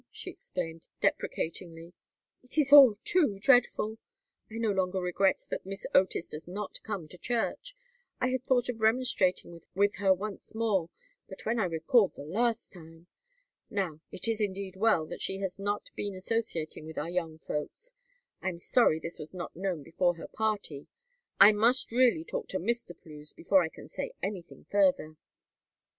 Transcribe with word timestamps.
she 0.09 0.31
exclaimed, 0.31 0.87
deprecatingly. 0.99 1.93
"It 2.41 2.57
is 2.57 2.73
all 2.73 2.95
too 3.03 3.37
dreadful! 3.39 3.99
I 4.49 4.57
no 4.57 4.71
longer 4.71 4.99
regret 4.99 5.43
that 5.51 5.63
Miss 5.63 5.85
Otis 5.93 6.29
does 6.29 6.47
not 6.47 6.81
come 6.81 7.07
to 7.09 7.19
church. 7.19 7.75
I 8.19 8.29
had 8.29 8.43
thought 8.43 8.67
of 8.67 8.81
remonstrating 8.81 9.61
with 9.75 9.97
her 9.97 10.11
once 10.11 10.55
more 10.55 10.89
but 11.29 11.45
when 11.45 11.59
I 11.59 11.65
recalled 11.65 12.15
the 12.15 12.25
last 12.25 12.73
time! 12.73 13.05
Now, 13.69 13.99
it 14.11 14.27
is 14.27 14.41
indeed 14.41 14.75
well 14.75 15.05
that 15.05 15.21
she 15.21 15.37
has 15.37 15.59
not 15.59 15.91
been 15.95 16.15
associating 16.15 16.83
with 16.87 16.97
our 16.97 17.11
young 17.11 17.37
folks. 17.37 17.93
I 18.41 18.49
am 18.49 18.57
sorry 18.57 18.99
this 18.99 19.19
was 19.19 19.35
not 19.35 19.55
known 19.55 19.83
before 19.83 20.15
her 20.15 20.27
party; 20.29 20.87
I 21.39 21.51
must 21.51 21.91
really 21.91 22.23
talk 22.25 22.47
to 22.47 22.57
Mr. 22.59 22.93
Plews 22.97 23.35
before 23.35 23.61
I 23.61 23.69
can 23.69 23.87
say 23.87 24.13
anything 24.23 24.63
further." 24.65 25.15